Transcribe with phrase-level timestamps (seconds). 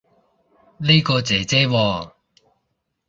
[0.79, 2.11] 呢個姐姐喎